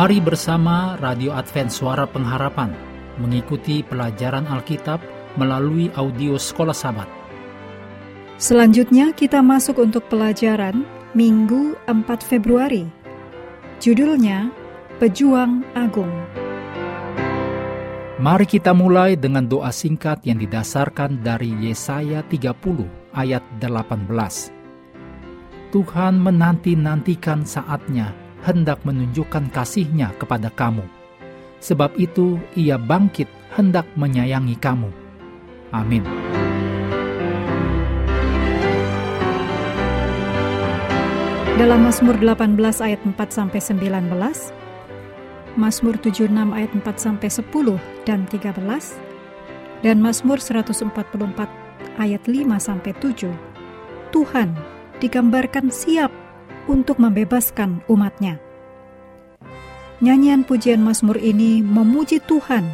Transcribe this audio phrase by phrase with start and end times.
[0.00, 2.72] Mari bersama Radio Advent Suara Pengharapan
[3.20, 4.96] mengikuti pelajaran Alkitab
[5.36, 7.04] melalui audio Sekolah Sabat.
[8.40, 12.88] Selanjutnya kita masuk untuk pelajaran Minggu 4 Februari.
[13.76, 14.48] Judulnya
[14.96, 16.08] Pejuang Agung.
[18.24, 24.08] Mari kita mulai dengan doa singkat yang didasarkan dari Yesaya 30 ayat 18.
[25.76, 30.84] Tuhan menanti-nantikan saatnya hendak menunjukkan kasihnya kepada kamu.
[31.60, 34.88] Sebab itu ia bangkit hendak menyayangi kamu.
[35.70, 36.02] Amin.
[41.60, 44.08] Dalam Mazmur 18 ayat 4 sampai 19,
[45.60, 47.76] Mazmur 76 ayat 4 sampai 10
[48.08, 48.96] dan 13,
[49.84, 50.88] dan Mazmur 144
[52.00, 53.28] ayat 5 sampai 7,
[54.08, 54.56] Tuhan
[55.04, 56.08] digambarkan siap
[56.66, 58.42] untuk membebaskan umatnya.
[60.00, 62.64] Nyanyian pujian Mazmur ini memuji Tuhan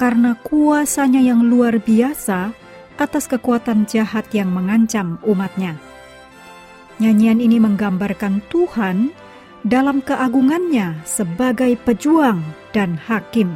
[0.00, 2.56] karena kuasanya yang luar biasa
[2.96, 5.76] atas kekuatan jahat yang mengancam umatnya.
[6.98, 9.12] Nyanyian ini menggambarkan Tuhan
[9.66, 12.40] dalam keagungannya sebagai pejuang
[12.72, 13.52] dan hakim.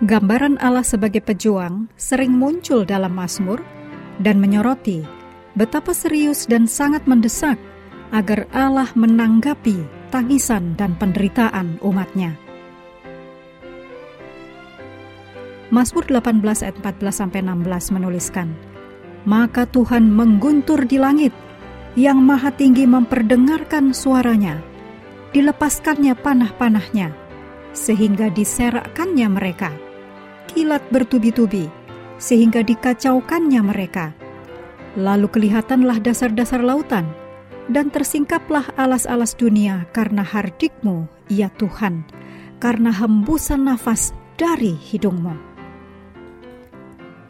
[0.00, 3.60] Gambaran Allah sebagai pejuang sering muncul dalam Mazmur
[4.16, 5.19] dan menyoroti
[5.60, 7.60] betapa serius dan sangat mendesak
[8.16, 12.32] agar Allah menanggapi tangisan dan penderitaan umatnya.
[15.68, 18.48] Mazmur 18 ayat 14 sampai 16 menuliskan,
[19.28, 21.36] maka Tuhan mengguntur di langit,
[21.92, 24.64] yang maha tinggi memperdengarkan suaranya,
[25.36, 27.12] dilepaskannya panah-panahnya,
[27.76, 29.70] sehingga diserakkannya mereka,
[30.50, 31.70] kilat bertubi-tubi,
[32.18, 34.29] sehingga dikacaukannya mereka.
[34.98, 37.06] Lalu kelihatanlah dasar-dasar lautan,
[37.70, 42.02] dan tersingkaplah alas-alas dunia karena hardikmu, ya Tuhan,
[42.58, 45.38] karena hembusan nafas dari hidungmu.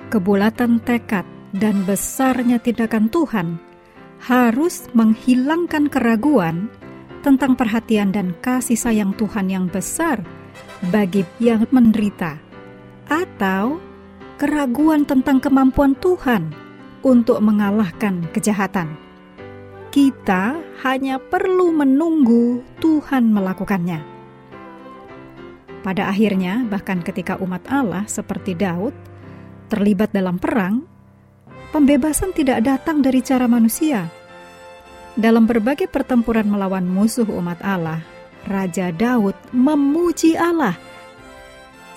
[0.09, 3.61] Kebulatan tekad dan besarnya tindakan Tuhan
[4.25, 6.73] harus menghilangkan keraguan
[7.21, 10.25] tentang perhatian dan kasih sayang Tuhan yang besar
[10.89, 12.41] bagi yang menderita,
[13.13, 13.77] atau
[14.41, 16.60] keraguan tentang kemampuan Tuhan
[17.01, 18.97] untuk mengalahkan kejahatan.
[19.91, 20.55] Kita
[20.87, 24.01] hanya perlu menunggu Tuhan melakukannya.
[25.81, 28.93] Pada akhirnya, bahkan ketika umat Allah seperti Daud
[29.73, 30.85] terlibat dalam perang,
[31.73, 34.07] pembebasan tidak datang dari cara manusia.
[35.19, 38.05] Dalam berbagai pertempuran melawan musuh umat Allah,
[38.47, 40.79] Raja Daud memuji Allah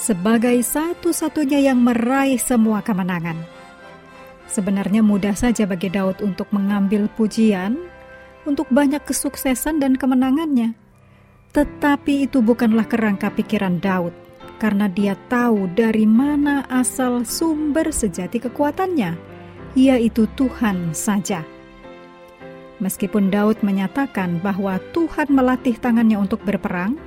[0.03, 3.52] sebagai satu-satunya yang meraih semua kemenangan.
[4.47, 7.79] Sebenarnya mudah saja bagi Daud untuk mengambil pujian
[8.43, 10.75] untuk banyak kesuksesan dan kemenangannya.
[11.53, 14.11] Tetapi itu bukanlah kerangka pikiran Daud,
[14.57, 19.33] karena dia tahu dari mana asal sumber sejati kekuatannya
[19.73, 21.41] yaitu Tuhan saja.
[22.81, 26.97] Meskipun Daud menyatakan bahwa Tuhan melatih tangannya untuk berperang,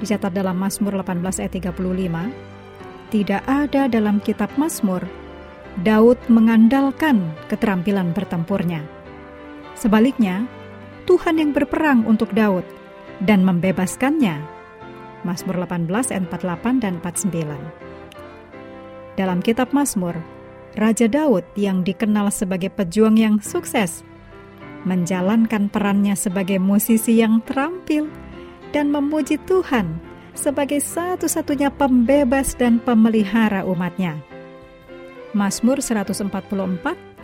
[0.00, 5.04] dicatat dalam Mazmur 18 ayat 35, tidak ada dalam kitab Mazmur
[5.80, 8.84] Daud mengandalkan keterampilan bertempurnya.
[9.72, 10.44] Sebaliknya,
[11.08, 12.68] Tuhan yang berperang untuk Daud
[13.24, 14.44] dan membebaskannya.
[15.24, 19.16] Mazmur 18 ayat 48 dan 49.
[19.16, 20.20] Dalam kitab Mazmur,
[20.76, 24.04] Raja Daud yang dikenal sebagai pejuang yang sukses,
[24.84, 28.08] menjalankan perannya sebagai musisi yang terampil
[28.72, 30.00] dan memuji Tuhan
[30.32, 34.31] sebagai satu-satunya pembebas dan pemelihara umatnya.
[35.32, 36.28] Mazmur 144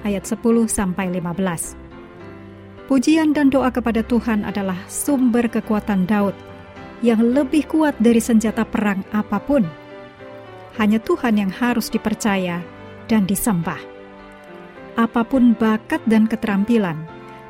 [0.08, 2.88] ayat 10 sampai 15.
[2.88, 6.32] Pujian dan doa kepada Tuhan adalah sumber kekuatan Daud
[7.04, 9.60] yang lebih kuat dari senjata perang apa pun.
[10.80, 12.64] Hanya Tuhan yang harus dipercaya
[13.12, 13.78] dan disembah.
[14.96, 16.96] Apa pun bakat dan keterampilan,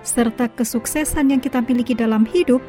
[0.02, 2.60] serta kesuksesan yang kita miliki dalam hidup,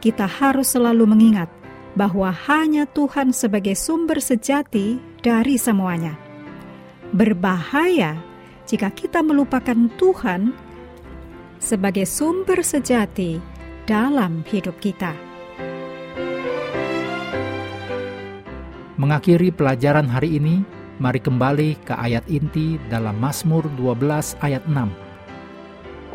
[0.00, 1.52] kita harus selalu mengingat
[1.92, 6.25] bahwa hanya Tuhan sebagai sumber sejati dari semuanya.
[7.14, 8.18] Berbahaya
[8.66, 10.50] jika kita melupakan Tuhan
[11.62, 13.38] sebagai sumber sejati
[13.86, 15.14] dalam hidup kita.
[18.96, 20.64] Mengakhiri pelajaran hari ini,
[20.96, 24.88] Mari kembali ke ayat inti dalam Mazmur 12 ayat 6.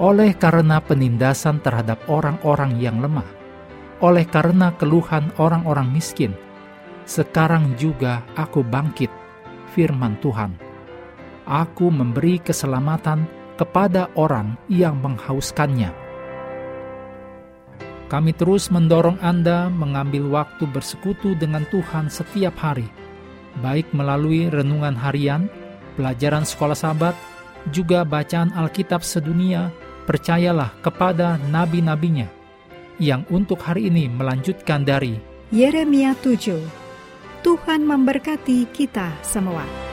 [0.02, 3.30] Oleh karena penindasan terhadap orang-orang yang lemah,
[4.02, 6.34] oleh karena keluhan orang-orang miskin,
[7.06, 9.14] sekarang juga aku bangkit,
[9.78, 10.71] firman Tuhan.
[11.52, 13.28] Aku memberi keselamatan
[13.60, 15.92] kepada orang yang menghauskannya.
[18.08, 22.88] Kami terus mendorong Anda mengambil waktu bersekutu dengan Tuhan setiap hari,
[23.60, 25.52] baik melalui renungan harian,
[26.00, 27.16] pelajaran sekolah sahabat,
[27.76, 29.76] juga bacaan Alkitab sedunia,
[30.08, 32.32] percayalah kepada nabi-nabinya,
[32.96, 35.20] yang untuk hari ini melanjutkan dari
[35.52, 36.64] Yeremia 7.
[37.44, 39.91] Tuhan memberkati kita semua.